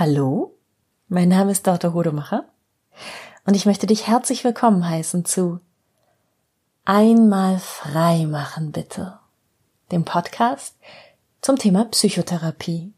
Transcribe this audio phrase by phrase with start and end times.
[0.00, 0.56] Hallo,
[1.08, 1.92] mein Name ist Dr.
[1.92, 2.46] Hodemacher
[3.44, 5.60] und ich möchte dich herzlich willkommen heißen zu
[6.86, 9.18] Einmal frei machen bitte,
[9.92, 10.74] dem Podcast
[11.42, 12.94] zum Thema Psychotherapie.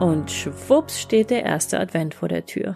[0.00, 2.74] Und schwupps steht der erste Advent vor der Tür.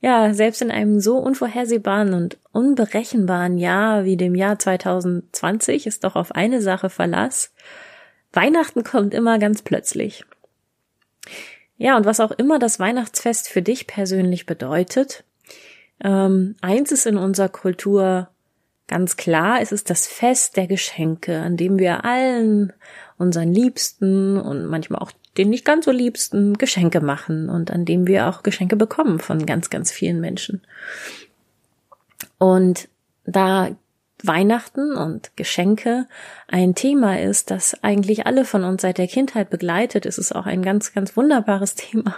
[0.00, 6.14] Ja, selbst in einem so unvorhersehbaren und unberechenbaren Jahr wie dem Jahr 2020 ist doch
[6.14, 7.52] auf eine Sache Verlass.
[8.32, 10.24] Weihnachten kommt immer ganz plötzlich.
[11.76, 15.24] Ja, und was auch immer das Weihnachtsfest für dich persönlich bedeutet,
[16.04, 18.28] ähm, eins ist in unserer Kultur
[18.86, 22.72] ganz klar, es ist das Fest der Geschenke, an dem wir allen
[23.18, 28.06] unseren Liebsten und manchmal auch den nicht ganz so liebsten Geschenke machen und an dem
[28.06, 30.62] wir auch Geschenke bekommen von ganz, ganz vielen Menschen.
[32.38, 32.88] Und
[33.24, 33.70] da
[34.22, 36.06] Weihnachten und Geschenke
[36.48, 40.46] ein Thema ist, das eigentlich alle von uns seit der Kindheit begleitet, ist es auch
[40.46, 42.16] ein ganz, ganz wunderbares Thema,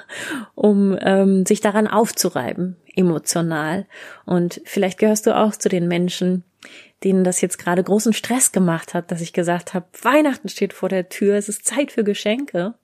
[0.54, 3.86] um ähm, sich daran aufzureiben, emotional.
[4.24, 6.44] Und vielleicht gehörst du auch zu den Menschen,
[7.04, 10.88] denen das jetzt gerade großen Stress gemacht hat, dass ich gesagt habe, Weihnachten steht vor
[10.88, 12.74] der Tür, es ist Zeit für Geschenke.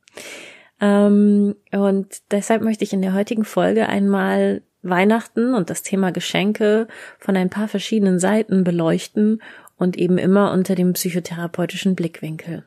[0.81, 6.89] Ähm, und deshalb möchte ich in der heutigen Folge einmal Weihnachten und das Thema Geschenke
[7.19, 9.41] von ein paar verschiedenen Seiten beleuchten
[9.77, 12.65] und eben immer unter dem psychotherapeutischen Blickwinkel.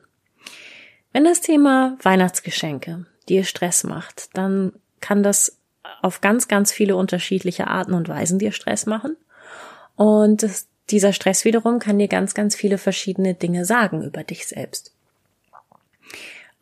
[1.12, 5.58] Wenn das Thema Weihnachtsgeschenke dir Stress macht, dann kann das
[6.02, 9.16] auf ganz, ganz viele unterschiedliche Arten und Weisen dir Stress machen.
[9.94, 10.46] Und
[10.90, 14.95] dieser Stress wiederum kann dir ganz, ganz viele verschiedene Dinge sagen über dich selbst.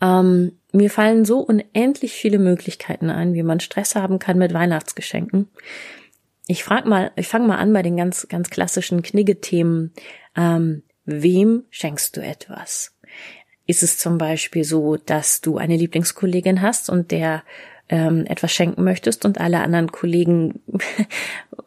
[0.05, 5.49] Ähm, mir fallen so unendlich viele Möglichkeiten ein, wie man Stress haben kann mit Weihnachtsgeschenken.
[6.47, 9.95] Ich frag mal, ich fange mal an bei den ganz, ganz klassischen Knigge-Themen.
[10.37, 12.95] Ähm, wem schenkst du etwas?
[13.67, 17.43] Ist es zum Beispiel so, dass du eine Lieblingskollegin hast und der
[17.89, 20.61] ähm, etwas schenken möchtest und alle anderen Kollegen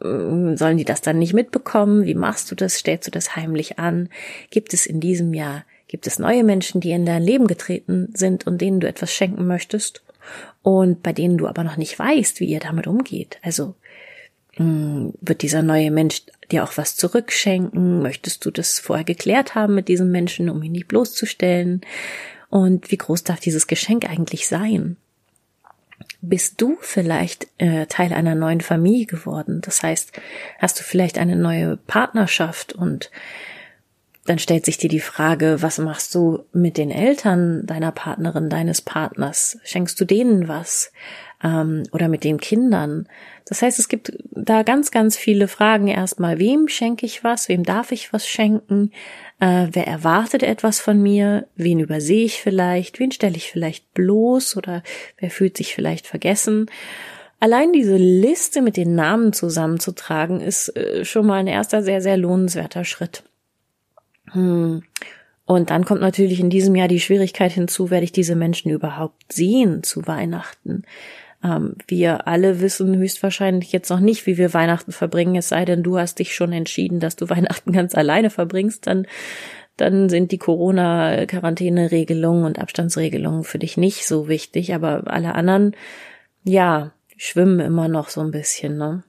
[0.00, 2.04] sollen die das dann nicht mitbekommen?
[2.04, 2.74] Wie machst du das?
[2.74, 4.10] Stellst du das heimlich an?
[4.50, 8.46] Gibt es in diesem Jahr Gibt es neue Menschen, die in dein Leben getreten sind
[8.46, 10.02] und denen du etwas schenken möchtest
[10.62, 13.38] und bei denen du aber noch nicht weißt, wie ihr damit umgeht?
[13.42, 13.74] Also
[14.58, 18.02] mh, hm, wird dieser neue Mensch dir auch was zurückschenken?
[18.02, 21.80] Möchtest du das vorher geklärt haben mit diesem Menschen, um ihn nicht bloßzustellen?
[22.50, 24.96] Und wie groß darf dieses Geschenk eigentlich sein?
[26.20, 29.60] Bist du vielleicht äh, Teil einer neuen Familie geworden?
[29.62, 30.12] Das heißt,
[30.58, 33.10] hast du vielleicht eine neue Partnerschaft und
[34.28, 38.82] dann stellt sich dir die Frage, was machst du mit den Eltern deiner Partnerin, deines
[38.82, 39.58] Partners?
[39.64, 40.92] Schenkst du denen was?
[41.42, 43.08] Ähm, oder mit den Kindern?
[43.46, 45.88] Das heißt, es gibt da ganz, ganz viele Fragen.
[45.88, 47.48] Erstmal, wem schenke ich was?
[47.48, 48.90] Wem darf ich was schenken?
[49.40, 51.46] Äh, wer erwartet etwas von mir?
[51.56, 53.00] Wen übersehe ich vielleicht?
[53.00, 54.58] Wen stelle ich vielleicht bloß?
[54.58, 54.82] Oder
[55.16, 56.66] wer fühlt sich vielleicht vergessen?
[57.40, 62.18] Allein diese Liste mit den Namen zusammenzutragen, ist äh, schon mal ein erster sehr, sehr
[62.18, 63.22] lohnenswerter Schritt.
[64.32, 64.82] Hm.
[65.44, 69.32] Und dann kommt natürlich in diesem Jahr die Schwierigkeit hinzu, werde ich diese Menschen überhaupt
[69.32, 70.84] sehen zu Weihnachten?
[71.42, 75.82] Ähm, wir alle wissen höchstwahrscheinlich jetzt noch nicht, wie wir Weihnachten verbringen, es sei denn,
[75.82, 79.06] du hast dich schon entschieden, dass du Weihnachten ganz alleine verbringst, dann,
[79.76, 85.74] dann sind die Corona-Quarantäne-Regelungen und Abstandsregelungen für dich nicht so wichtig, aber alle anderen,
[86.44, 89.02] ja, schwimmen immer noch so ein bisschen, ne?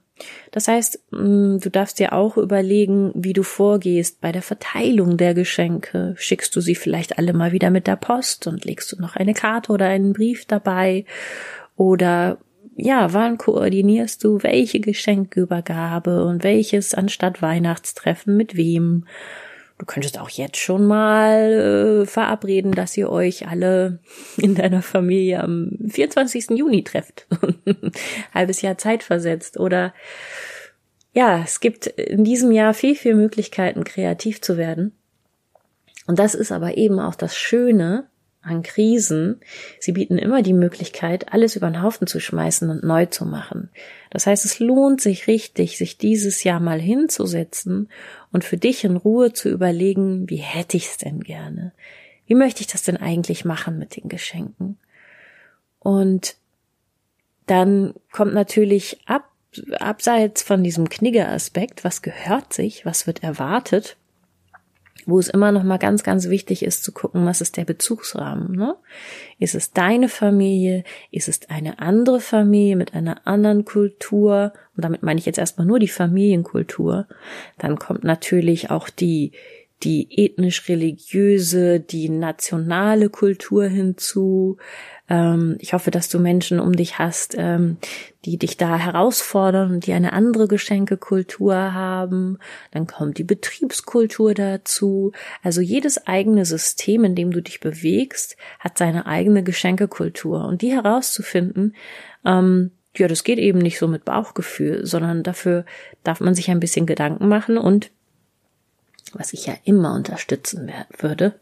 [0.50, 5.34] Das heißt, mm, du darfst dir auch überlegen, wie du vorgehst bei der Verteilung der
[5.34, 6.14] Geschenke.
[6.16, 9.34] Schickst du sie vielleicht alle mal wieder mit der Post und legst du noch eine
[9.34, 11.04] Karte oder einen Brief dabei?
[11.76, 12.38] Oder
[12.76, 19.04] ja, wann koordinierst du welche Geschenkübergabe und welches anstatt Weihnachtstreffen mit wem?
[19.80, 24.00] Du könntest auch jetzt schon mal äh, verabreden, dass ihr euch alle
[24.36, 26.50] in deiner Familie am 24.
[26.50, 27.26] Juni trefft.
[28.34, 29.58] Halbes Jahr Zeit versetzt.
[29.58, 29.94] Oder
[31.14, 34.92] ja, es gibt in diesem Jahr viel, viel Möglichkeiten, kreativ zu werden.
[36.06, 38.09] Und das ist aber eben auch das Schöne
[38.42, 39.40] an Krisen,
[39.78, 43.70] sie bieten immer die Möglichkeit, alles über den Haufen zu schmeißen und neu zu machen.
[44.10, 47.90] Das heißt, es lohnt sich richtig, sich dieses Jahr mal hinzusetzen
[48.32, 51.72] und für dich in Ruhe zu überlegen, wie hätte ich es denn gerne?
[52.26, 54.78] Wie möchte ich das denn eigentlich machen mit den Geschenken?
[55.78, 56.36] Und
[57.46, 59.28] dann kommt natürlich ab,
[59.80, 63.96] abseits von diesem Knigge-Aspekt, was gehört sich, was wird erwartet,
[65.06, 68.52] wo es immer noch mal ganz, ganz wichtig ist zu gucken, was ist der Bezugsrahmen.
[68.56, 68.76] Ne?
[69.38, 70.84] Ist es deine Familie?
[71.10, 74.52] Ist es eine andere Familie mit einer anderen Kultur?
[74.76, 77.06] Und damit meine ich jetzt erstmal nur die Familienkultur.
[77.58, 79.32] Dann kommt natürlich auch die
[79.82, 84.58] die ethnisch-religiöse, die nationale Kultur hinzu.
[85.08, 87.78] Ähm, ich hoffe, dass du Menschen um dich hast, ähm,
[88.26, 92.38] die dich da herausfordern und die eine andere Geschenkekultur haben.
[92.72, 95.12] Dann kommt die Betriebskultur dazu.
[95.42, 100.44] Also jedes eigene System, in dem du dich bewegst, hat seine eigene Geschenkekultur.
[100.44, 101.74] Und die herauszufinden,
[102.26, 105.64] ähm, ja, das geht eben nicht so mit Bauchgefühl, sondern dafür
[106.02, 107.90] darf man sich ein bisschen Gedanken machen und
[109.14, 111.34] was ich ja immer unterstützen würde,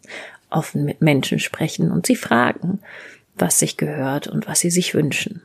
[0.51, 2.81] offen mit Menschen sprechen und sie fragen,
[3.37, 5.43] was sich gehört und was sie sich wünschen.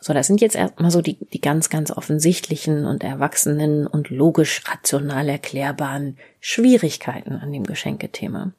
[0.00, 4.62] So, das sind jetzt erstmal so die, die ganz, ganz offensichtlichen und erwachsenen und logisch
[4.66, 8.52] rational erklärbaren Schwierigkeiten an dem Geschenkethema.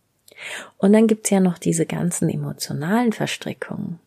[0.78, 4.00] Und dann gibt's ja noch diese ganzen emotionalen Verstrickungen.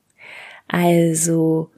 [0.69, 1.70] Also,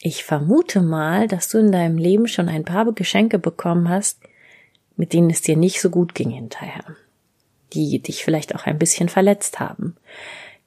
[0.00, 4.18] ich vermute mal, dass du in deinem Leben schon ein paar Geschenke bekommen hast,
[4.96, 6.84] mit denen es dir nicht so gut ging hinterher.
[7.72, 9.96] Die dich vielleicht auch ein bisschen verletzt haben.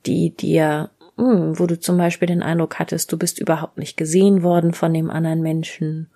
[0.05, 4.43] Die dir hm, wo du zum Beispiel den Eindruck hattest, du bist überhaupt nicht gesehen
[4.43, 6.09] worden von dem anderen Menschen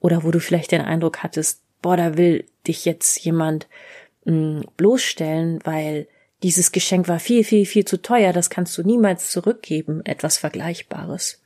[0.00, 3.68] oder wo du vielleicht den Eindruck hattest, boah, da will dich jetzt jemand
[4.24, 6.08] mh, hm, bloßstellen, weil
[6.42, 11.42] dieses Geschenk war viel, viel, viel zu teuer, das kannst du niemals zurückgeben, etwas Vergleichbares.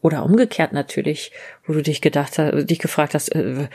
[0.00, 1.32] Oder umgekehrt natürlich,
[1.66, 3.68] wo du dich gedacht hast, dich gefragt hast, äh,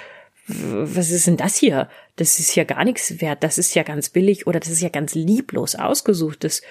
[0.50, 1.90] was ist denn das hier?
[2.16, 4.90] Das ist ja gar nichts wert, das ist ja ganz billig oder das ist ja
[4.90, 6.44] ganz lieblos ausgesucht.
[6.44, 6.62] Das,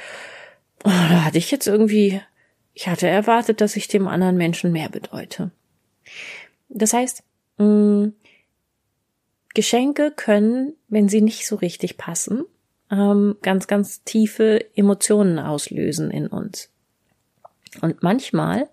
[0.84, 2.20] Oh, da hatte ich jetzt irgendwie,
[2.74, 5.50] ich hatte erwartet, dass ich dem anderen Menschen mehr bedeute.
[6.68, 7.22] Das heißt,
[7.58, 8.12] mh, mm,
[9.54, 12.44] Geschenke können, wenn sie nicht so richtig passen,
[12.90, 16.70] ähm, ganz, ganz tiefe Emotionen auslösen in uns.
[17.80, 18.68] Und manchmal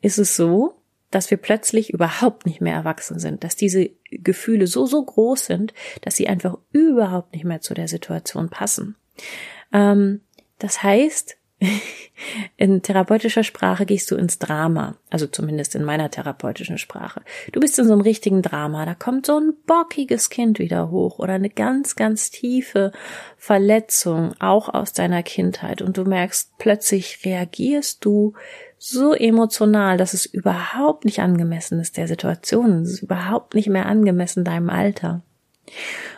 [0.00, 0.76] ist es so,
[1.14, 5.72] dass wir plötzlich überhaupt nicht mehr erwachsen sind, dass diese Gefühle so, so groß sind,
[6.02, 8.96] dass sie einfach überhaupt nicht mehr zu der Situation passen.
[9.72, 10.22] Ähm,
[10.58, 11.36] das heißt,
[12.56, 17.22] in therapeutischer Sprache gehst du ins Drama, also zumindest in meiner therapeutischen Sprache.
[17.52, 21.18] Du bist in so einem richtigen Drama, da kommt so ein bockiges Kind wieder hoch
[21.18, 22.92] oder eine ganz, ganz tiefe
[23.36, 28.34] Verletzung, auch aus deiner Kindheit und du merkst, plötzlich reagierst du
[28.86, 33.86] so emotional, dass es überhaupt nicht angemessen ist der Situation, es ist überhaupt nicht mehr
[33.86, 35.22] angemessen deinem Alter.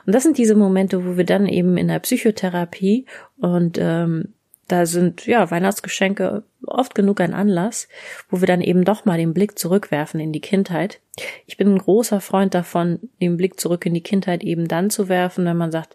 [0.05, 3.07] Und das sind diese Momente, wo wir dann eben in der Psychotherapie
[3.39, 4.35] und ähm,
[4.67, 7.87] da sind ja Weihnachtsgeschenke oft genug ein Anlass,
[8.29, 11.01] wo wir dann eben doch mal den Blick zurückwerfen in die Kindheit.
[11.47, 15.09] Ich bin ein großer Freund davon, den Blick zurück in die Kindheit eben dann zu
[15.09, 15.95] werfen, wenn man sagt,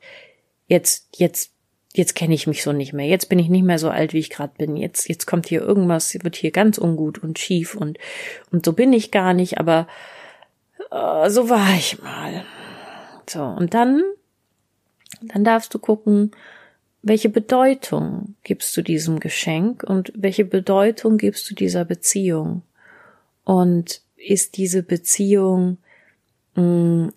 [0.67, 1.51] jetzt, jetzt,
[1.93, 3.07] jetzt kenne ich mich so nicht mehr.
[3.07, 4.75] Jetzt bin ich nicht mehr so alt, wie ich gerade bin.
[4.75, 7.97] Jetzt, jetzt kommt hier irgendwas, wird hier ganz ungut und schief und
[8.51, 9.59] und so bin ich gar nicht.
[9.59, 9.87] Aber
[10.91, 12.43] äh, so war ich mal.
[13.29, 14.03] So, und dann,
[15.21, 16.31] dann darfst du gucken,
[17.01, 22.61] welche Bedeutung gibst du diesem Geschenk und welche Bedeutung gibst du dieser Beziehung?
[23.43, 25.77] Und ist diese Beziehung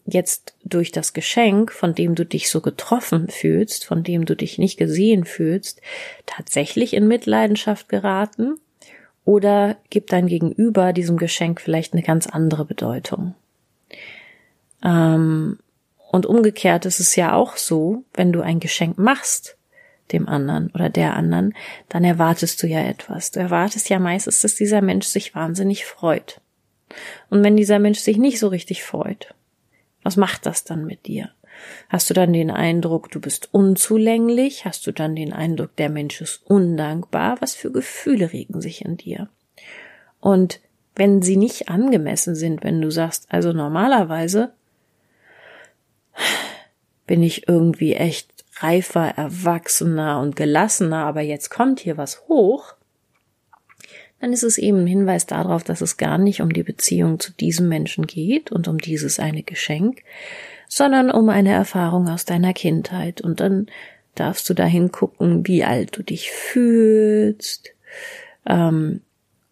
[0.07, 4.59] jetzt durch das Geschenk, von dem du dich so getroffen fühlst, von dem du dich
[4.59, 5.81] nicht gesehen fühlst,
[6.25, 8.61] tatsächlich in Mitleidenschaft geraten?
[9.25, 13.35] Oder gibt dein Gegenüber diesem Geschenk vielleicht eine ganz andere Bedeutung?
[14.85, 15.59] Ähm,
[16.13, 19.57] und umgekehrt ist es ja auch so, wenn du ein Geschenk machst,
[20.13, 21.55] dem anderen oder der anderen,
[21.89, 23.31] dann erwartest du ja etwas.
[23.31, 26.41] Du erwartest ja meistens, dass dieser Mensch sich wahnsinnig freut.
[27.31, 29.35] Und wenn dieser Mensch sich nicht so richtig freut,
[30.03, 31.31] was macht das dann mit dir?
[31.89, 34.65] Hast du dann den Eindruck, du bist unzulänglich?
[34.65, 37.37] Hast du dann den Eindruck, der Mensch ist undankbar?
[37.41, 39.29] Was für Gefühle regen sich in dir?
[40.21, 40.61] Und
[40.97, 44.53] wenn sie nicht angemessen sind, wenn du sagst, also normalerweise
[47.07, 52.74] bin ich irgendwie echt reifer, erwachsener und gelassener, aber jetzt kommt hier was hoch,
[54.25, 57.31] dann ist es eben ein Hinweis darauf, dass es gar nicht um die Beziehung zu
[57.31, 60.03] diesem Menschen geht und um dieses eine Geschenk,
[60.67, 63.21] sondern um eine Erfahrung aus deiner Kindheit.
[63.21, 63.67] Und dann
[64.15, 67.75] darfst du dahin gucken, wie alt du dich fühlst,
[68.47, 69.03] ähm,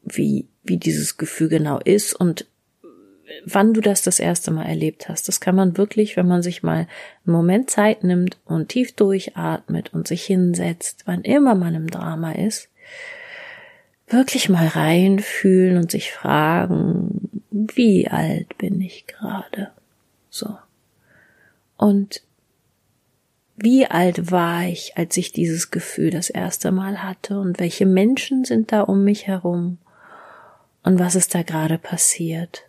[0.04, 2.46] wie, wie dieses Gefühl genau ist und
[3.44, 5.28] wann du das das erste Mal erlebt hast.
[5.28, 6.88] Das kann man wirklich, wenn man sich mal
[7.26, 12.32] einen Moment Zeit nimmt und tief durchatmet und sich hinsetzt, wann immer man im Drama
[12.32, 12.70] ist,
[14.12, 19.70] wirklich mal reinfühlen und sich fragen, wie alt bin ich gerade?
[20.30, 20.56] So.
[21.76, 22.22] Und
[23.56, 28.44] wie alt war ich, als ich dieses Gefühl das erste Mal hatte und welche Menschen
[28.44, 29.78] sind da um mich herum
[30.82, 32.64] und was ist da gerade passiert?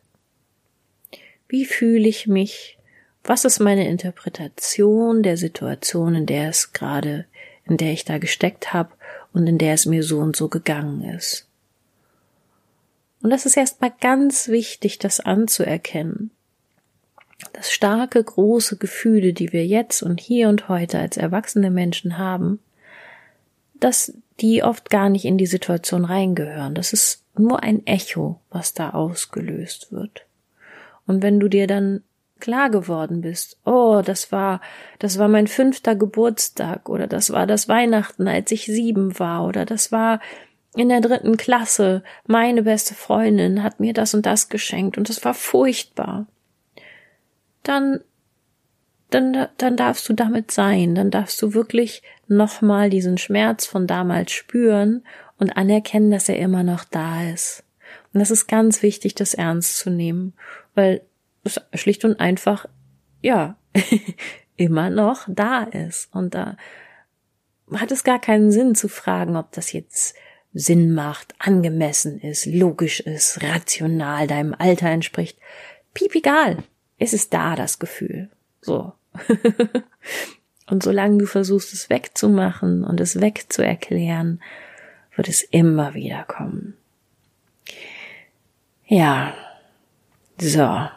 [1.47, 2.77] Wie fühle ich mich?
[3.23, 7.25] Was ist meine Interpretation der Situation, in der es gerade,
[7.65, 8.91] in der ich da gesteckt habe
[9.33, 11.47] und in der es mir so und so gegangen ist?
[13.21, 16.31] Und das ist erstmal ganz wichtig, das anzuerkennen
[17.51, 22.59] dass starke, große Gefühle, die wir jetzt und hier und heute als erwachsene Menschen haben,
[23.79, 26.73] dass die oft gar nicht in die Situation reingehören.
[26.73, 30.25] Das ist nur ein Echo, was da ausgelöst wird.
[31.05, 32.01] Und wenn du dir dann
[32.43, 34.62] klar geworden bist, oh, das war,
[35.00, 39.65] das war mein fünfter Geburtstag oder das war das Weihnachten, als ich sieben war oder
[39.65, 40.19] das war
[40.75, 45.23] in der dritten Klasse, meine beste Freundin hat mir das und das geschenkt und das
[45.23, 46.27] war furchtbar
[47.63, 48.01] dann,
[49.09, 54.31] dann, dann darfst du damit sein, dann darfst du wirklich nochmal diesen Schmerz von damals
[54.31, 55.03] spüren
[55.39, 57.63] und anerkennen, dass er immer noch da ist.
[58.13, 60.33] Und das ist ganz wichtig, das ernst zu nehmen,
[60.75, 61.01] weil
[61.43, 62.65] es schlicht und einfach,
[63.21, 63.57] ja,
[64.55, 66.13] immer noch da ist.
[66.13, 66.57] Und da
[67.73, 70.15] hat es gar keinen Sinn zu fragen, ob das jetzt
[70.53, 75.38] Sinn macht, angemessen ist, logisch ist, rational deinem Alter entspricht.
[75.93, 76.63] Piep egal
[77.03, 78.29] es ist da, das Gefühl.
[78.62, 78.93] So.
[80.67, 84.41] und solange du versuchst, es wegzumachen und es wegzuerklären,
[85.15, 86.75] wird es immer wieder kommen.
[88.85, 89.33] Ja.
[90.39, 90.88] So.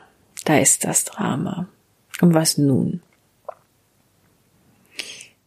[0.46, 1.66] Da ist das Drama.
[2.20, 3.02] Und was nun?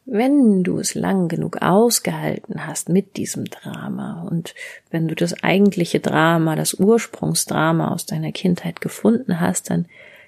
[0.06, 4.56] Wenn du es lang genug ausgehalten hast mit diesem Drama und
[4.91, 9.86] wenn du das eigentliche Drama, das Ursprungsdrama aus deiner Kindheit gefunden hast, dann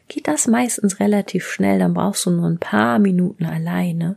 [0.08, 4.16] geht das meistens relativ schnell, dann brauchst du nur ein paar Minuten alleine,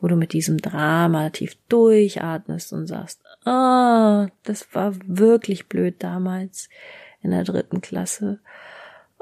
[0.00, 5.96] wo du mit diesem Drama tief durchatmest und sagst, ah, oh, das war wirklich blöd
[5.98, 6.68] damals
[7.22, 8.38] in der dritten Klasse.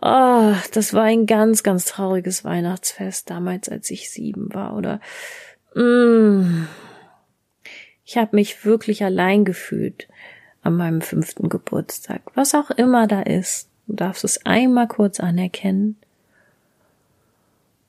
[0.05, 4.77] Ah, oh, das war ein ganz, ganz trauriges Weihnachtsfest damals, als ich sieben war.
[4.77, 5.01] Oder
[5.77, 6.67] mm,
[8.05, 10.09] ich habe mich wirklich allein gefühlt
[10.63, 12.23] an meinem fünften Geburtstag.
[12.35, 13.69] Was auch immer da ist.
[13.87, 15.97] Du darfst es einmal kurz anerkennen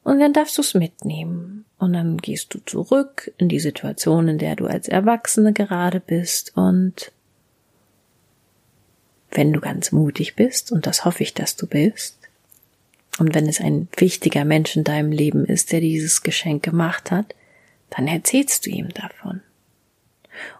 [0.03, 1.65] und dann darfst du es mitnehmen.
[1.79, 6.55] Und dann gehst du zurück in die Situation, in der du als Erwachsene gerade bist
[6.55, 7.11] und
[9.35, 12.17] wenn du ganz mutig bist, und das hoffe ich, dass du bist,
[13.19, 17.35] und wenn es ein wichtiger Mensch in deinem Leben ist, der dieses Geschenk gemacht hat,
[17.91, 19.41] dann erzählst du ihm davon.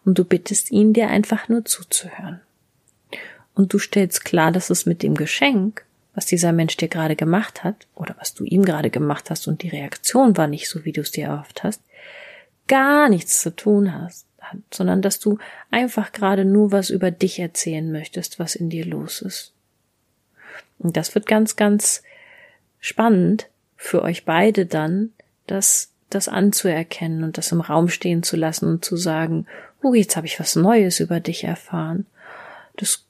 [0.06, 2.42] Und du bittest ihn, dir einfach nur zuzuhören
[3.56, 7.64] und du stellst klar, dass es mit dem Geschenk, was dieser Mensch dir gerade gemacht
[7.64, 10.92] hat, oder was du ihm gerade gemacht hast und die Reaktion war nicht so, wie
[10.92, 11.82] du es dir erhofft hast,
[12.68, 14.26] gar nichts zu tun hast,
[14.72, 15.38] sondern dass du
[15.72, 19.54] einfach gerade nur was über dich erzählen möchtest, was in dir los ist.
[20.80, 22.04] Und das wird ganz, ganz
[22.80, 25.12] spannend für euch beide dann,
[25.48, 29.46] das, das anzuerkennen und das im Raum stehen zu lassen und zu sagen,
[29.82, 32.06] oh, jetzt habe ich was Neues über dich erfahren.
[32.76, 33.06] Das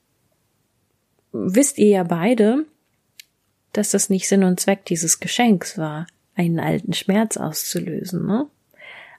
[1.31, 2.65] wisst ihr ja beide,
[3.71, 8.47] dass das nicht Sinn und Zweck dieses Geschenks war, einen alten Schmerz auszulösen, ne?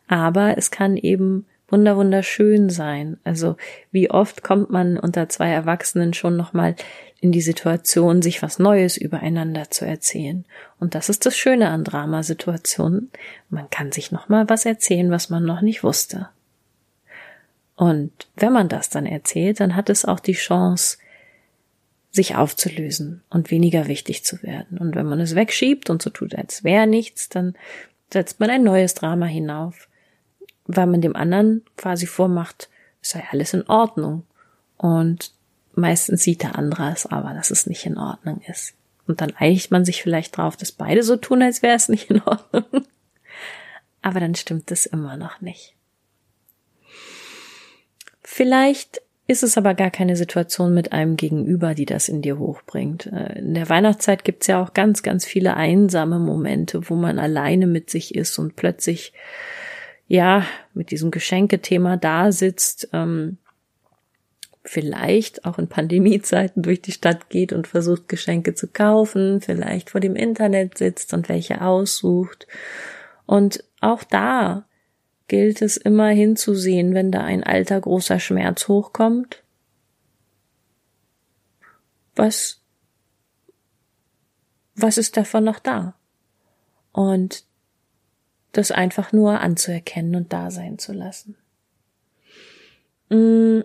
[0.07, 3.19] Aber es kann eben wunder wunderschön sein.
[3.25, 3.57] Also
[3.91, 6.77] wie oft kommt man unter zwei Erwachsenen schon nochmal
[7.21, 10.45] in die Situation, sich was Neues übereinander zu erzählen.
[10.79, 13.11] Und das ist das Schöne an Dramasituationen.
[13.51, 16.29] Man kann sich nochmal was erzählen, was man noch nicht wusste.
[17.75, 20.99] Und wenn man das dann erzählt, dann hat es auch die Chance,
[22.13, 24.79] sich aufzulösen und weniger wichtig zu werden.
[24.79, 27.57] Und wenn man es wegschiebt und so tut, als wäre nichts, dann
[28.13, 29.89] setzt man ein neues Drama hinauf,
[30.67, 32.69] weil man dem anderen quasi vormacht,
[33.03, 34.25] es sei alles in Ordnung.
[34.77, 35.33] Und
[35.75, 38.75] meistens sieht der andere es aber, dass es nicht in Ordnung ist.
[39.07, 42.11] Und dann einigt man sich vielleicht drauf, dass beide so tun, als wäre es nicht
[42.11, 42.65] in Ordnung.
[44.03, 45.75] Aber dann stimmt es immer noch nicht.
[48.23, 53.07] Vielleicht ist es aber gar keine Situation mit einem Gegenüber, die das in dir hochbringt.
[53.07, 57.67] Äh, in der Weihnachtszeit gibt's ja auch ganz, ganz viele einsame Momente, wo man alleine
[57.67, 59.15] mit sich ist und plötzlich,
[60.07, 63.39] ja, mit diesem Geschenkethema da sitzt, ähm,
[64.65, 70.01] vielleicht auch in Pandemiezeiten durch die Stadt geht und versucht, Geschenke zu kaufen, vielleicht vor
[70.01, 72.47] dem Internet sitzt und welche aussucht.
[73.27, 74.65] Und auch da
[75.29, 79.43] gilt es immer hinzusehen, wenn da ein alter großer Schmerz hochkommt.
[82.17, 82.63] Was,
[84.75, 85.95] was ist davon noch da?
[86.93, 87.45] Und
[88.57, 91.37] das einfach nur anzuerkennen und da sein zu lassen.
[93.11, 93.61] Mm,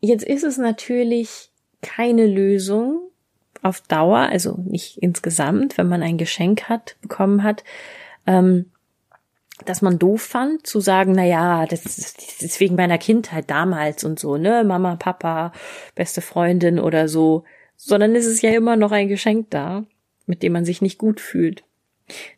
[0.00, 1.50] jetzt ist es natürlich
[1.82, 3.10] keine Lösung
[3.62, 7.64] auf Dauer, also nicht insgesamt, wenn man ein Geschenk hat, bekommen hat,
[8.26, 8.70] ähm,
[9.64, 14.18] dass man doof fand, zu sagen, na ja, das ist wegen meiner Kindheit damals und
[14.18, 15.52] so, ne, Mama, Papa,
[15.94, 17.44] beste Freundin oder so,
[17.76, 19.84] sondern es ist ja immer noch ein Geschenk da,
[20.26, 21.64] mit dem man sich nicht gut fühlt.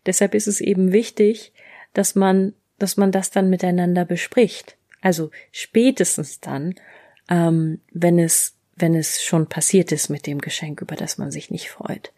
[0.05, 1.53] Deshalb ist es eben wichtig,
[1.93, 4.77] dass man, dass man das dann miteinander bespricht.
[5.01, 6.75] Also spätestens dann,
[7.29, 11.51] ähm, wenn es, wenn es schon passiert ist mit dem Geschenk, über das man sich
[11.51, 12.13] nicht freut.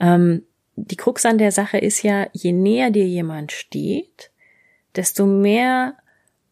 [0.00, 0.42] Ähm,
[0.76, 4.30] die Krux an der Sache ist ja, je näher dir jemand steht,
[4.94, 5.96] desto mehr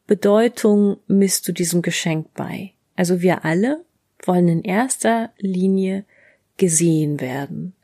[0.07, 2.73] Bedeutung misst du diesem Geschenk bei.
[2.97, 3.85] Also wir alle
[4.23, 6.05] wollen in erster Linie
[6.57, 7.75] gesehen werden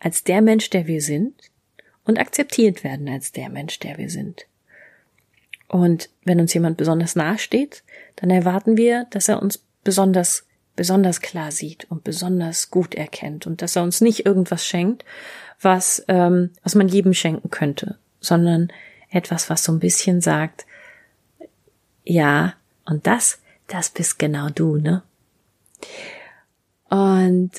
[0.00, 1.47] als der Mensch, der wir sind
[2.08, 4.46] und akzeptiert werden als der Mensch, der wir sind.
[5.68, 7.84] Und wenn uns jemand besonders nahe steht,
[8.16, 13.62] dann erwarten wir, dass er uns besonders besonders klar sieht und besonders gut erkennt und
[13.62, 15.04] dass er uns nicht irgendwas schenkt,
[15.60, 18.72] was ähm, was man jedem schenken könnte, sondern
[19.10, 20.66] etwas, was so ein bisschen sagt,
[22.04, 25.02] ja, und das, das bist genau du, ne?
[26.90, 27.50] Und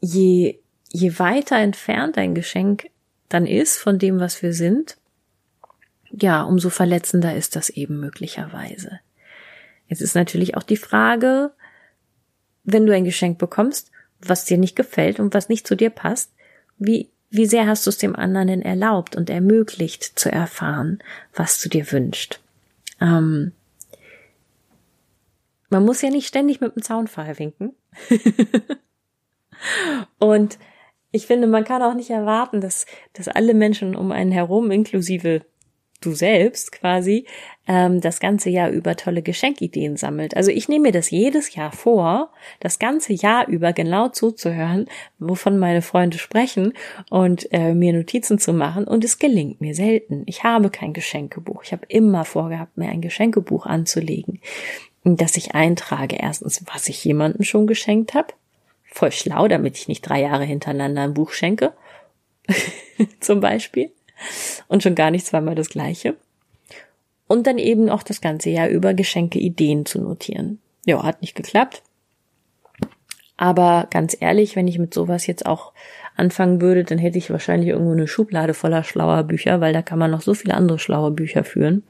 [0.00, 0.59] je,
[0.92, 2.90] je weiter entfernt ein Geschenk
[3.28, 4.96] dann ist von dem, was wir sind,
[6.10, 8.98] ja, umso verletzender ist das eben möglicherweise.
[9.86, 11.52] Jetzt ist natürlich auch die Frage,
[12.64, 16.32] wenn du ein Geschenk bekommst, was dir nicht gefällt und was nicht zu dir passt,
[16.78, 21.00] wie, wie sehr hast du es dem anderen denn erlaubt und ermöglicht zu erfahren,
[21.32, 22.40] was du dir wünscht?
[23.00, 23.52] Ähm,
[25.68, 27.74] man muss ja nicht ständig mit dem Zaunpfahl winken.
[30.18, 30.58] Und
[31.12, 35.42] ich finde, man kann auch nicht erwarten, dass, dass alle Menschen um einen herum, inklusive
[36.00, 37.26] du selbst quasi,
[37.66, 40.36] ähm, das ganze Jahr über tolle Geschenkideen sammelt.
[40.36, 44.86] Also ich nehme mir das jedes Jahr vor, das ganze Jahr über genau zuzuhören,
[45.18, 46.72] wovon meine Freunde sprechen
[47.10, 48.84] und äh, mir Notizen zu machen.
[48.84, 50.22] Und es gelingt mir selten.
[50.26, 51.64] Ich habe kein Geschenkebuch.
[51.64, 54.40] Ich habe immer vorgehabt, mir ein Geschenkebuch anzulegen,
[55.04, 56.16] dass ich eintrage.
[56.16, 58.32] Erstens, was ich jemandem schon geschenkt habe
[58.90, 61.72] voll schlau, damit ich nicht drei Jahre hintereinander ein Buch schenke.
[63.20, 63.92] Zum Beispiel.
[64.68, 66.16] Und schon gar nicht zweimal das gleiche.
[67.26, 70.60] Und dann eben auch das ganze Jahr über Geschenke Ideen zu notieren.
[70.84, 71.82] Ja, hat nicht geklappt.
[73.36, 75.72] Aber ganz ehrlich, wenn ich mit sowas jetzt auch
[76.16, 79.98] anfangen würde, dann hätte ich wahrscheinlich irgendwo eine Schublade voller schlauer Bücher, weil da kann
[79.98, 81.84] man noch so viele andere schlaue Bücher führen.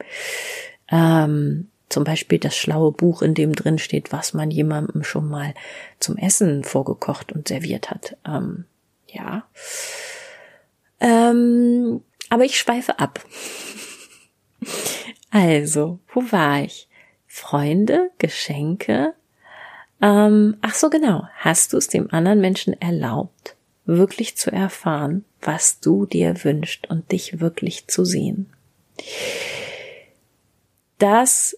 [0.89, 5.53] Ähm, zum Beispiel das schlaue Buch, in dem drin steht, was man jemandem schon mal
[5.99, 8.17] zum Essen vorgekocht und serviert hat.
[8.25, 8.65] Ähm,
[9.07, 9.43] ja.
[10.99, 13.23] Ähm, aber ich schweife ab.
[15.31, 16.87] also, wo war ich?
[17.27, 19.13] Freunde, Geschenke.
[20.01, 21.27] Ähm, ach so genau.
[21.37, 27.11] Hast du es dem anderen Menschen erlaubt, wirklich zu erfahren, was du dir wünschst und
[27.11, 28.51] dich wirklich zu sehen?
[30.97, 31.57] Das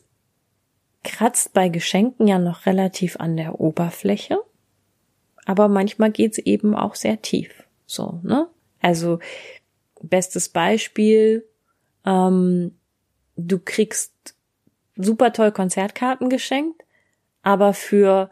[1.04, 4.40] kratzt bei Geschenken ja noch relativ an der Oberfläche,
[5.46, 7.64] aber manchmal geht's eben auch sehr tief.
[7.86, 8.48] So, ne?
[8.82, 9.20] Also
[10.02, 11.46] bestes Beispiel,
[12.06, 12.76] ähm,
[13.36, 14.36] du kriegst
[14.96, 16.84] super toll Konzertkarten geschenkt,
[17.42, 18.32] aber für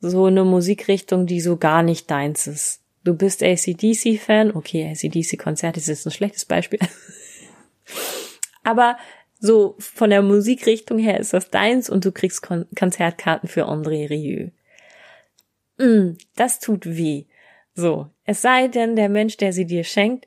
[0.00, 2.82] so eine Musikrichtung, die so gar nicht deins ist.
[3.04, 6.80] Du bist ACDC-Fan, okay, ACDC-Konzert ist jetzt ein schlechtes Beispiel.
[8.64, 8.96] aber
[9.46, 14.10] so von der Musikrichtung her ist das deins und du kriegst Kon Konzertkarten für André
[14.10, 14.50] Rieu.
[15.78, 17.24] Mm, das tut weh.
[17.74, 20.26] So, es sei denn, der Mensch, der sie dir schenkt,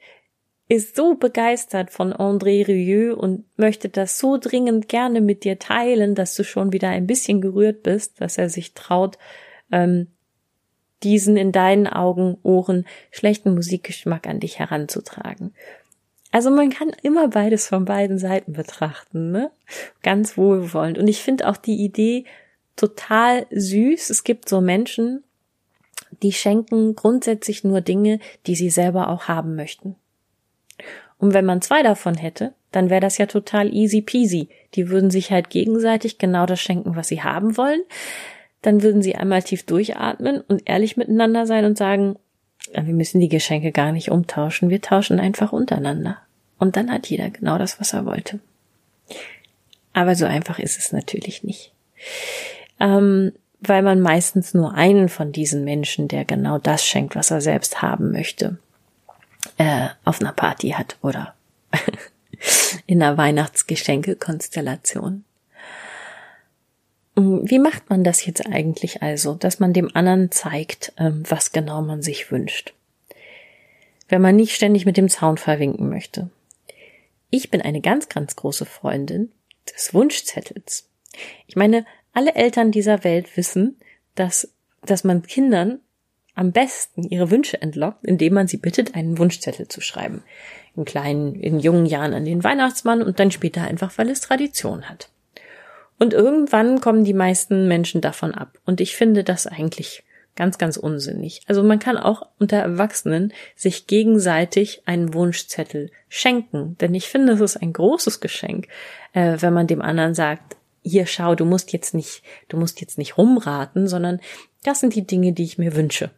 [0.68, 6.14] ist so begeistert von André Rieu und möchte das so dringend gerne mit dir teilen,
[6.14, 9.18] dass du schon wieder ein bisschen gerührt bist, dass er sich traut,
[9.72, 10.08] ähm,
[11.02, 15.56] diesen in deinen Augen, Ohren schlechten Musikgeschmack an dich heranzutragen.
[16.32, 19.52] Also man kann immer beides von beiden Seiten betrachten, ne?
[20.04, 20.98] Ganz wohlwollend.
[20.98, 22.26] Und ich finde auch die Idee
[22.76, 24.10] total süß.
[24.10, 25.24] Es gibt so Menschen,
[26.22, 29.96] die schenken grundsätzlich nur Dinge, die sie selber auch haben möchten.
[31.18, 34.50] Und wenn man zwei davon hätte, dann wäre das ja total easy peasy.
[34.76, 37.82] Die würden sich halt gegenseitig genau das schenken, was sie haben wollen.
[38.62, 42.18] Dann würden sie einmal tief durchatmen und ehrlich miteinander sein und sagen,
[42.74, 46.18] wir müssen die Geschenke gar nicht umtauschen, wir tauschen einfach untereinander.
[46.58, 48.40] Und dann hat jeder genau das, was er wollte.
[49.94, 51.72] Aber so einfach ist es natürlich nicht.
[52.80, 57.42] Ähm, weil man meistens nur einen von diesen Menschen, der genau das schenkt, was er
[57.42, 58.58] selbst haben möchte.
[59.58, 61.34] äh, auf einer Party hat oder
[62.86, 65.24] in einer Weihnachtsgeschenke-Konstellation.
[67.20, 71.52] Hm, wie macht man das jetzt eigentlich also, dass man dem anderen zeigt, ähm, was
[71.52, 72.74] genau man sich wünscht?
[74.08, 76.30] Wenn man nicht ständig mit dem Zaun verwinken möchte.
[77.30, 79.32] Ich bin eine ganz, ganz große Freundin
[79.76, 80.90] des Wunschzettels.
[81.46, 83.78] Ich meine, alle Eltern dieser Welt wissen,
[84.16, 84.54] dass,
[84.84, 85.80] dass man Kindern
[86.34, 90.24] am besten ihre Wünsche entlockt, indem man sie bittet, einen Wunschzettel zu schreiben.
[90.76, 94.90] In kleinen, in jungen Jahren an den Weihnachtsmann und dann später einfach, weil es Tradition
[94.90, 95.10] hat.
[96.00, 98.58] Und irgendwann kommen die meisten Menschen davon ab.
[98.66, 100.04] Und ich finde das eigentlich
[100.36, 101.42] ganz, ganz unsinnig.
[101.48, 106.78] Also man kann auch unter Erwachsenen sich gegenseitig einen Wunschzettel schenken.
[106.80, 108.70] Denn ich finde, es ist ein großes Geschenk,
[109.12, 112.98] äh, wenn man dem anderen sagt, hier schau, du musst jetzt nicht, du musst jetzt
[112.98, 114.22] nicht rumraten, sondern
[114.64, 116.10] das sind die Dinge, die ich mir wünsche.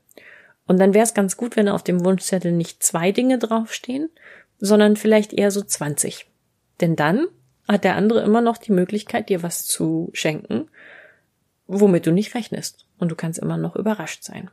[0.67, 4.09] Und dann wäre es ganz gut, wenn auf dem Wunschzettel nicht zwei Dinge draufstehen,
[4.59, 6.27] sondern vielleicht eher so 20.
[6.79, 7.27] Denn dann
[7.67, 10.69] hat der andere immer noch die Möglichkeit, dir was zu schenken,
[11.67, 12.85] womit du nicht rechnest.
[12.99, 14.49] Und du kannst immer noch überrascht sein.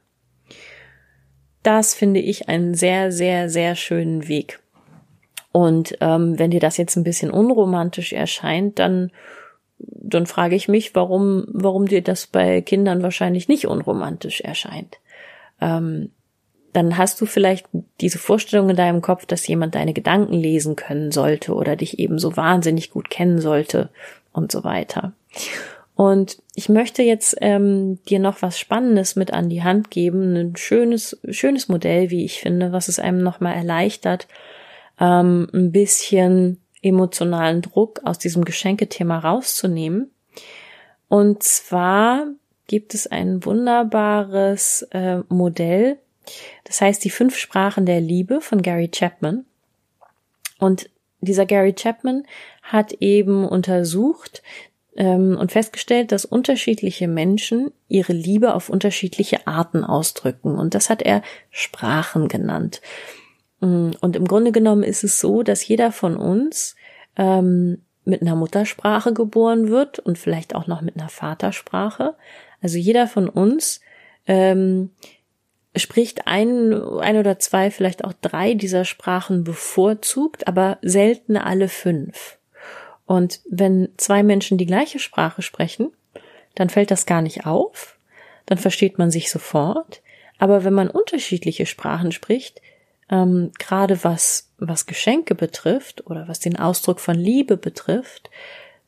[1.63, 4.61] Das finde ich einen sehr, sehr, sehr schönen Weg.
[5.53, 9.11] Und ähm, wenn dir das jetzt ein bisschen unromantisch erscheint, dann,
[9.79, 14.99] dann frage ich mich, warum, warum dir das bei Kindern wahrscheinlich nicht unromantisch erscheint.
[15.61, 16.13] Ähm,
[16.79, 17.67] dann hast du vielleicht
[18.01, 22.21] diese Vorstellung in deinem Kopf, dass jemand deine Gedanken lesen können sollte oder dich eben
[22.21, 23.91] so wahnsinnig gut kennen sollte
[24.33, 25.13] und so weiter.
[25.97, 30.57] Und ich möchte jetzt ähm, dir noch was Spannendes mit an die Hand geben, ein
[30.57, 34.29] schönes, schönes Modell, wie ich finde, was es einem nochmal erleichtert,
[35.01, 40.13] ähm, ein bisschen emotionalen Druck aus diesem Geschenkethema rauszunehmen.
[41.09, 42.29] Und zwar
[42.69, 45.99] gibt es ein wunderbares äh, Modell,
[46.65, 49.45] das heißt die fünf Sprachen der Liebe von Gary Chapman.
[50.59, 52.25] Und dieser Gary Chapman
[52.63, 54.43] hat eben untersucht
[54.97, 60.59] ähm, und festgestellt, dass unterschiedliche Menschen ihre Liebe auf unterschiedliche Arten ausdrücken.
[60.59, 62.81] Und das hat er Sprachen genannt.
[63.61, 66.77] Mm, und im Grunde genommen ist es so, dass jeder von uns
[67.17, 72.15] ähm, mit einer Muttersprache geboren wird und vielleicht auch noch mit einer Vatersprache.
[72.61, 73.81] Also jeder von uns
[74.27, 74.91] ähm,
[75.79, 82.39] spricht ein, ein oder zwei, vielleicht auch drei dieser Sprachen bevorzugt, aber selten alle fünf.
[83.07, 85.93] Und wenn zwei Menschen die gleiche Sprache sprechen,
[86.55, 87.99] dann fällt das gar nicht auf,
[88.47, 90.03] dann versteht man sich sofort.
[90.39, 92.61] Aber wenn man unterschiedliche Sprachen spricht,
[93.11, 98.31] ähm, gerade was, was Geschenke betrifft oder was den Ausdruck von Liebe betrifft,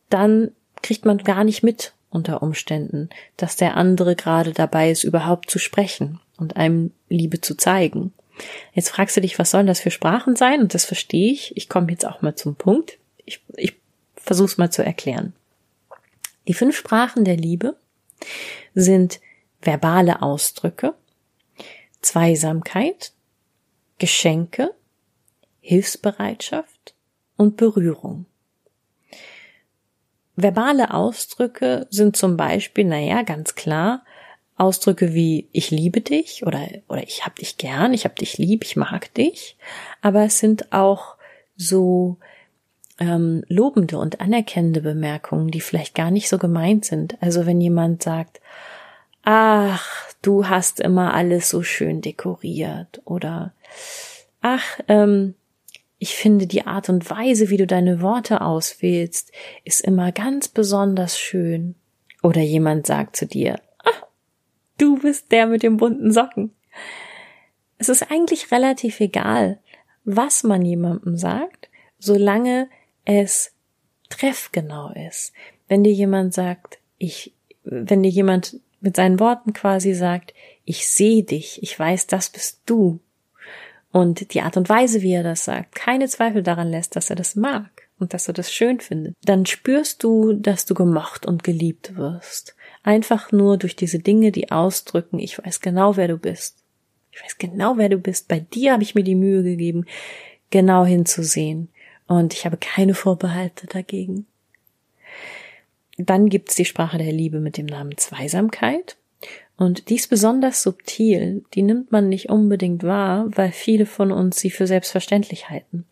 [0.08, 5.50] dann kriegt man gar nicht mit unter Umständen, dass der andere gerade dabei ist, überhaupt
[5.50, 8.12] zu sprechen und einem Liebe zu zeigen.
[8.72, 10.60] Jetzt fragst du dich, was sollen das für Sprachen sein?
[10.60, 11.56] Und das verstehe ich.
[11.56, 12.98] Ich komme jetzt auch mal zum Punkt.
[13.24, 13.74] Ich, ich
[14.16, 15.34] versuche es mal zu erklären.
[16.48, 17.76] Die fünf Sprachen der Liebe
[18.74, 19.20] sind
[19.60, 20.94] verbale Ausdrücke,
[22.00, 23.12] Zweisamkeit,
[23.98, 24.74] Geschenke,
[25.60, 26.94] Hilfsbereitschaft
[27.36, 28.26] und Berührung.
[30.36, 34.04] Verbale Ausdrücke sind zum Beispiel, naja, ganz klar,
[34.60, 38.62] Ausdrücke wie ich liebe dich oder, oder ich hab dich gern, ich hab dich lieb,
[38.64, 39.56] ich mag dich.
[40.02, 41.16] Aber es sind auch
[41.56, 42.18] so
[42.98, 47.16] ähm, lobende und anerkennende Bemerkungen, die vielleicht gar nicht so gemeint sind.
[47.22, 48.40] Also wenn jemand sagt,
[49.22, 53.54] ach, du hast immer alles so schön dekoriert oder
[54.42, 55.34] ach, ähm,
[55.98, 59.32] ich finde die Art und Weise, wie du deine Worte auswählst,
[59.64, 61.74] ist immer ganz besonders schön.
[62.22, 63.58] Oder jemand sagt zu dir,
[64.80, 66.52] du bist der mit den bunten Socken.
[67.78, 69.58] Es ist eigentlich relativ egal,
[70.04, 72.68] was man jemandem sagt, solange
[73.04, 73.52] es
[74.08, 75.32] treffgenau ist.
[75.68, 77.32] Wenn dir jemand sagt, ich,
[77.64, 82.62] wenn dir jemand mit seinen Worten quasi sagt, ich sehe dich, ich weiß, das bist
[82.66, 83.00] du.
[83.92, 87.16] Und die Art und Weise, wie er das sagt, keine Zweifel daran lässt, dass er
[87.16, 91.42] das mag und dass er das schön findet, dann spürst du, dass du gemocht und
[91.42, 92.54] geliebt wirst.
[92.82, 96.56] Einfach nur durch diese Dinge, die ausdrücken, ich weiß genau, wer du bist.
[97.12, 98.28] Ich weiß genau, wer du bist.
[98.28, 99.84] Bei dir habe ich mir die Mühe gegeben,
[100.50, 101.68] genau hinzusehen.
[102.06, 104.26] Und ich habe keine Vorbehalte dagegen.
[105.98, 108.96] Dann gibt's die Sprache der Liebe mit dem Namen Zweisamkeit.
[109.56, 114.40] Und die ist besonders subtil, die nimmt man nicht unbedingt wahr, weil viele von uns
[114.40, 115.84] sie für selbstverständlich halten.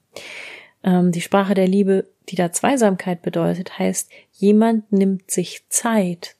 [0.82, 6.36] Ähm, die Sprache der Liebe, die da Zweisamkeit bedeutet, heißt, jemand nimmt sich Zeit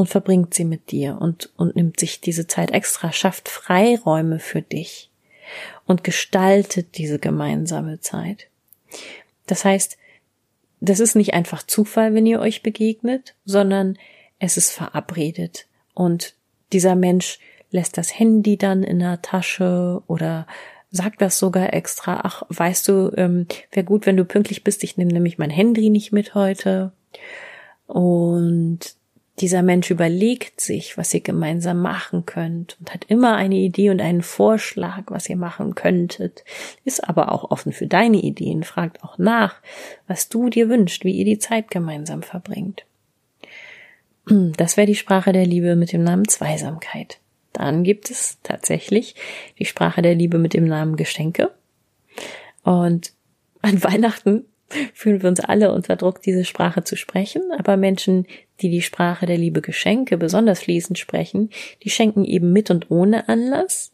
[0.00, 4.62] und verbringt sie mit dir und, und nimmt sich diese Zeit extra, schafft Freiräume für
[4.62, 5.10] dich.
[5.84, 8.46] und gestaltet diese gemeinsame Zeit.
[9.46, 9.98] Das heißt,
[10.80, 13.98] das ist nicht einfach Zufall, wenn ihr euch begegnet, sondern
[14.38, 15.66] es ist verabredet.
[15.92, 16.34] Und
[16.72, 17.38] dieser Mensch
[17.70, 20.46] lässt das Handy dann in der Tasche oder
[20.90, 22.20] sagt das sogar extra.
[22.22, 24.82] Ach, weißt du, ähm, wäre gut, wenn du pünktlich bist.
[24.82, 26.92] Ich nehme nämlich mein Handy nicht mit heute.
[27.86, 28.94] Und
[29.40, 34.00] dieser Mensch überlegt sich, was ihr gemeinsam machen könnt und hat immer eine Idee und
[34.00, 36.44] einen Vorschlag, was ihr machen könntet,
[36.84, 39.56] ist aber auch offen für deine Ideen, fragt auch nach,
[40.06, 42.84] was du dir wünscht, wie ihr die Zeit gemeinsam verbringt.
[44.26, 47.18] Das wäre die Sprache der Liebe mit dem Namen Zweisamkeit.
[47.52, 49.16] Dann gibt es tatsächlich
[49.58, 51.50] die Sprache der Liebe mit dem Namen Geschenke.
[52.62, 53.12] Und
[53.62, 54.44] an Weihnachten
[54.94, 57.42] fühlen wir uns alle unter Druck, diese Sprache zu sprechen.
[57.58, 58.26] Aber Menschen,
[58.60, 61.50] die die Sprache der Liebe Geschenke besonders fließend sprechen,
[61.82, 63.92] die schenken eben mit und ohne Anlass.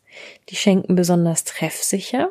[0.49, 2.31] Die schenken besonders treffsicher.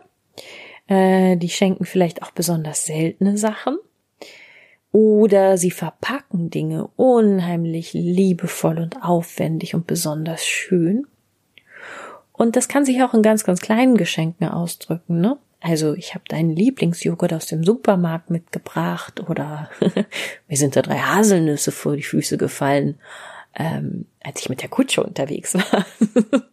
[0.88, 3.78] Äh, die schenken vielleicht auch besonders seltene Sachen.
[4.92, 11.06] Oder sie verpacken Dinge unheimlich liebevoll und aufwendig und besonders schön.
[12.32, 15.38] Und das kann sich auch in ganz, ganz kleinen Geschenken ausdrücken, ne?
[15.68, 19.72] Also ich habe deinen Lieblingsjoghurt aus dem Supermarkt mitgebracht oder
[20.48, 23.00] mir sind da drei Haselnüsse vor die Füße gefallen,
[23.56, 25.84] ähm, als ich mit der Kutsche unterwegs war.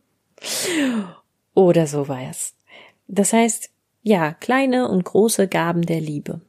[1.55, 2.55] oder so war es.
[3.07, 3.69] Das heißt,
[4.03, 6.41] ja, kleine und große Gaben der Liebe.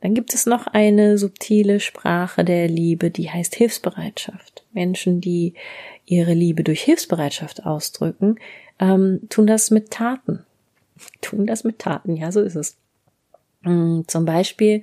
[0.00, 4.64] Dann gibt es noch eine subtile Sprache der Liebe, die heißt Hilfsbereitschaft.
[4.72, 5.54] Menschen, die
[6.06, 8.38] ihre Liebe durch Hilfsbereitschaft ausdrücken,
[8.78, 10.44] ähm, tun das mit Taten
[11.20, 12.76] tun das mit Taten, ja, so ist es.
[13.62, 14.82] Mm, zum Beispiel,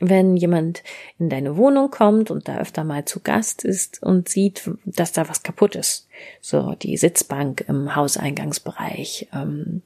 [0.00, 0.82] wenn jemand
[1.18, 5.28] in deine Wohnung kommt und da öfter mal zu Gast ist und sieht, dass da
[5.28, 6.08] was kaputt ist,
[6.40, 9.82] so die Sitzbank im Hauseingangsbereich, ähm,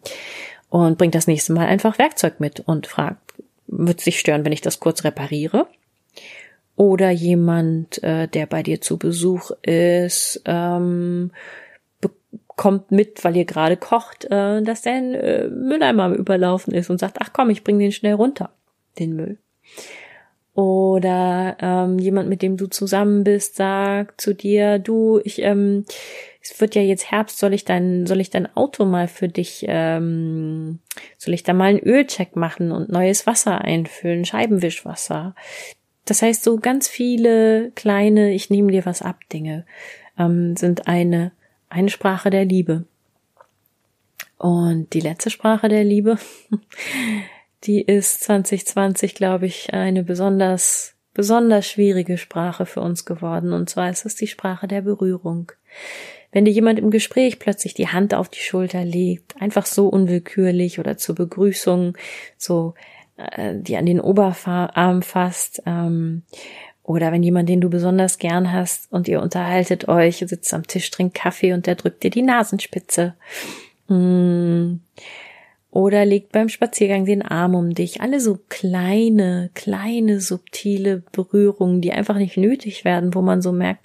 [0.70, 3.34] und bringt das nächste Mal einfach Werkzeug mit und fragt,
[3.66, 5.66] wird sich stören, wenn ich das kurz repariere?
[6.76, 11.32] Oder jemand, äh, der bei dir zu Besuch ist, ähm,
[12.60, 17.16] kommt mit, weil ihr gerade kocht, äh, dass der äh, Mülleimer überlaufen ist und sagt,
[17.18, 18.50] ach komm, ich bring den schnell runter,
[18.98, 19.38] den Müll.
[20.52, 25.86] Oder ähm, jemand, mit dem du zusammen bist, sagt zu dir, du, ich, ähm,
[26.42, 29.64] es wird ja jetzt Herbst, soll ich dein, soll ich dein Auto mal für dich,
[29.66, 30.80] ähm,
[31.16, 35.34] soll ich da mal einen Ölcheck machen und neues Wasser einfüllen, Scheibenwischwasser.
[36.04, 39.64] Das heißt, so ganz viele kleine, ich nehme dir was ab, Dinge
[40.18, 41.32] ähm, sind eine
[41.70, 42.84] eine Sprache der Liebe.
[44.36, 46.18] Und die letzte Sprache der Liebe,
[47.64, 53.52] die ist 2020, glaube ich, eine besonders, besonders schwierige Sprache für uns geworden.
[53.52, 55.52] Und zwar ist es die Sprache der Berührung.
[56.32, 60.78] Wenn dir jemand im Gespräch plötzlich die Hand auf die Schulter legt, einfach so unwillkürlich
[60.78, 61.96] oder zur Begrüßung,
[62.38, 62.74] so
[63.16, 66.22] äh, die an den Oberarm fasst, ähm,
[66.90, 70.90] oder wenn jemand, den du besonders gern hast und ihr unterhaltet euch, sitzt am Tisch,
[70.90, 73.14] trinkt Kaffee und der drückt dir die Nasenspitze.
[73.86, 74.80] Mm.
[75.70, 78.00] Oder legt beim Spaziergang den Arm um dich.
[78.00, 83.84] Alle so kleine, kleine, subtile Berührungen, die einfach nicht nötig werden, wo man so merkt,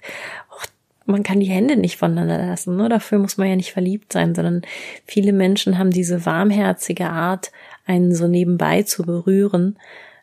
[1.04, 2.74] man kann die Hände nicht voneinander lassen.
[2.74, 2.88] Ne?
[2.88, 4.62] Dafür muss man ja nicht verliebt sein, sondern
[5.06, 7.52] viele Menschen haben diese warmherzige Art,
[7.86, 9.78] einen so nebenbei zu berühren,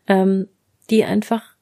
[0.10, 0.50] ähm,
[0.90, 1.53] die einfach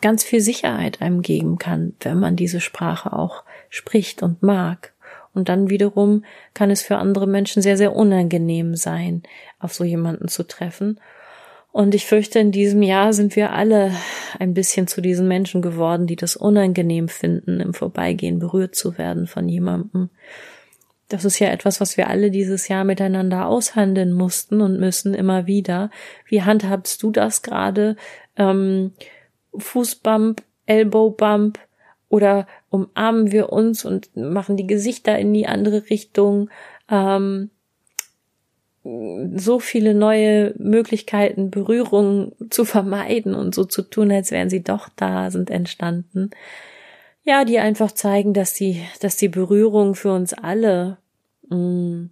[0.00, 4.92] ganz viel Sicherheit einem geben kann, wenn man diese Sprache auch spricht und mag.
[5.32, 9.22] Und dann wiederum kann es für andere Menschen sehr, sehr unangenehm sein,
[9.58, 11.00] auf so jemanden zu treffen.
[11.72, 13.92] Und ich fürchte, in diesem Jahr sind wir alle
[14.40, 19.28] ein bisschen zu diesen Menschen geworden, die das unangenehm finden, im Vorbeigehen berührt zu werden
[19.28, 20.10] von jemandem.
[21.08, 25.46] Das ist ja etwas, was wir alle dieses Jahr miteinander aushandeln mussten und müssen immer
[25.46, 25.90] wieder.
[26.26, 27.96] Wie handhabst du das gerade?
[28.36, 28.92] Ähm,
[29.56, 31.58] Fußbump, Elbowbump
[32.08, 36.50] oder umarmen wir uns und machen die Gesichter in die andere Richtung.
[36.88, 37.50] Ähm,
[38.82, 44.88] so viele neue Möglichkeiten, Berührungen zu vermeiden und so zu tun, als wären sie doch
[44.96, 46.30] da, sind entstanden.
[47.22, 50.96] Ja, die einfach zeigen, dass die, dass die Berührung für uns alle
[51.48, 52.10] mh, mm,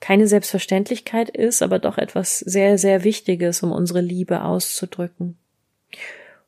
[0.00, 5.38] keine Selbstverständlichkeit ist, aber doch etwas sehr, sehr Wichtiges, um unsere Liebe auszudrücken.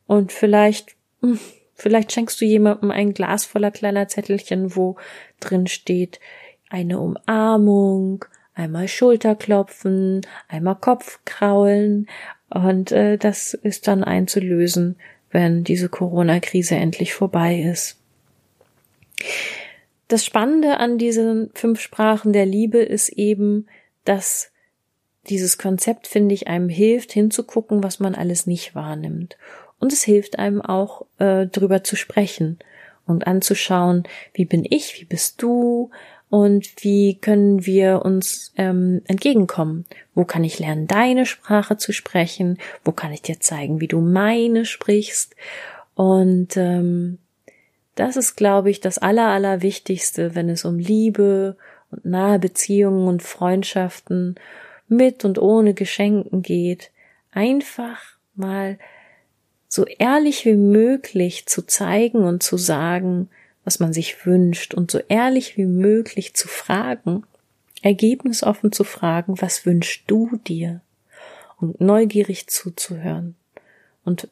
[0.06, 1.38] Und vielleicht, hm,
[1.74, 4.96] vielleicht schenkst du jemandem ein Glas voller kleiner Zettelchen, wo
[5.40, 6.20] drin steht
[6.68, 12.08] eine Umarmung, einmal Schulterklopfen, einmal Kopfkraulen
[12.50, 14.96] und äh, das ist dann einzulösen,
[15.30, 17.98] wenn diese Corona-Krise endlich vorbei ist.
[20.08, 23.66] das Spannende an diesen fünf Sprachen der Liebe ist eben,
[24.04, 24.52] dass
[25.28, 29.36] dieses Konzept, finde ich, einem hilft, hinzugucken, was man alles nicht wahrnimmt.
[29.78, 32.58] Und es hilft einem auch, äh, drüber zu sprechen
[33.06, 35.90] und anzuschauen, wie bin ich, wie bist du
[36.28, 39.84] und wie können wir uns ähm, entgegenkommen.
[40.14, 42.58] Wo kann ich lernen, deine Sprache zu sprechen?
[42.84, 45.36] Wo kann ich dir zeigen, wie du meine sprichst?
[45.94, 47.18] Und ähm,
[47.94, 51.56] das ist, glaube ich, das Aller, Allerwichtigste, wenn es um Liebe
[51.90, 54.36] und nahe Beziehungen und Freundschaften
[54.88, 56.90] mit und ohne Geschenken geht.
[57.32, 58.02] Einfach
[58.34, 58.78] mal
[59.68, 63.28] so ehrlich wie möglich zu zeigen und zu sagen,
[63.64, 67.24] was man sich wünscht und so ehrlich wie möglich zu fragen,
[67.82, 70.80] ergebnisoffen zu fragen, was wünschst du dir?
[71.58, 73.34] Und neugierig zuzuhören
[74.04, 74.28] und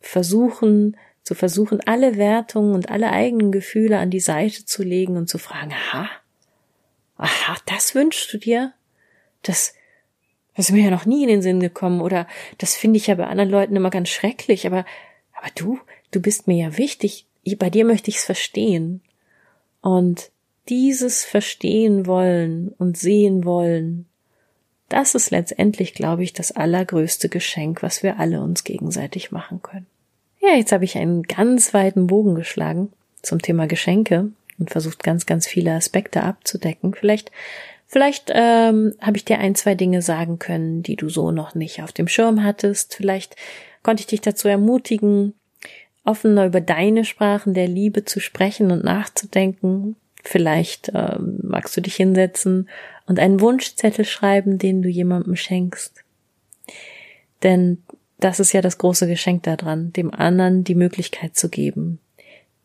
[0.00, 5.28] versuchen, zu versuchen, alle Wertungen und alle eigenen Gefühle an die Seite zu legen und
[5.28, 6.08] zu fragen, aha,
[7.16, 8.72] aha, das wünschst du dir?
[9.42, 9.74] Das,
[10.56, 12.26] das ist mir ja noch nie in den Sinn gekommen oder
[12.58, 14.84] das finde ich ja bei anderen Leuten immer ganz schrecklich, aber,
[15.34, 15.78] aber du,
[16.10, 17.26] du bist mir ja wichtig,
[17.58, 19.02] bei dir möchte ich es verstehen.
[19.82, 20.30] Und
[20.68, 24.06] dieses Verstehen wollen und sehen wollen,
[24.88, 29.86] das ist letztendlich, glaube ich, das allergrößte Geschenk, was wir alle uns gegenseitig machen können.
[30.40, 32.92] Ja, jetzt habe ich einen ganz weiten Bogen geschlagen
[33.22, 36.94] zum Thema Geschenke und versucht ganz, ganz viele Aspekte abzudecken.
[36.94, 37.32] Vielleicht,
[37.86, 41.82] vielleicht ähm, habe ich dir ein, zwei Dinge sagen können, die du so noch nicht
[41.82, 42.94] auf dem Schirm hattest.
[42.94, 43.36] Vielleicht
[43.82, 45.34] konnte ich dich dazu ermutigen,
[46.04, 49.96] offener über deine Sprachen der Liebe zu sprechen und nachzudenken.
[50.22, 52.68] Vielleicht ähm, magst du dich hinsetzen
[53.06, 56.04] und einen Wunschzettel schreiben, den du jemandem schenkst.
[57.42, 57.82] Denn
[58.18, 62.00] das ist ja das große Geschenk daran, dem anderen die Möglichkeit zu geben,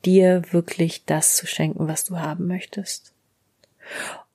[0.05, 3.13] dir wirklich das zu schenken, was du haben möchtest.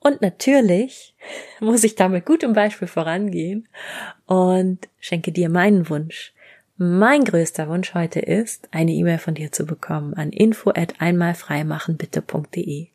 [0.07, 1.17] Und natürlich
[1.59, 3.67] muss ich da mit gutem Beispiel vorangehen
[4.27, 6.33] und schenke dir meinen Wunsch.
[6.77, 12.87] Mein größter Wunsch heute ist, eine E-Mail von dir zu bekommen an info at einmalfreimachenbitte.de.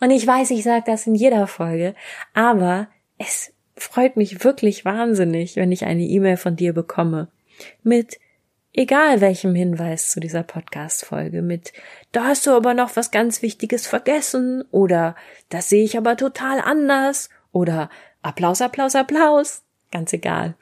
[0.00, 1.94] Und ich weiß, ich sage das in jeder Folge,
[2.34, 7.28] aber es freut mich wirklich wahnsinnig, wenn ich eine E-Mail von dir bekomme
[7.82, 8.18] mit
[8.72, 11.72] egal welchem Hinweis zu dieser Podcast-Folge mit,
[12.12, 15.16] da hast du aber noch was ganz Wichtiges vergessen oder
[15.48, 17.90] das sehe ich aber total anders oder
[18.22, 19.62] Applaus, Applaus, Applaus.
[19.90, 20.54] Ganz egal.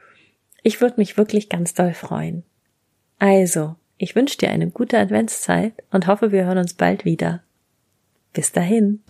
[0.62, 2.44] Ich würde mich wirklich ganz doll freuen.
[3.18, 7.42] Also, ich wünsche dir eine gute Adventszeit und hoffe, wir hören uns bald wieder.
[8.32, 9.02] Bis dahin.